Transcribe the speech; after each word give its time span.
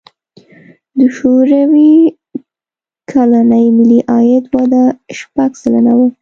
د 0.97 0.99
شوروي 1.17 1.95
کلني 3.11 3.65
ملي 3.77 3.99
عاید 4.11 4.45
وده 4.55 4.83
شپږ 5.17 5.51
سلنه 5.61 5.93
وه. 5.97 6.07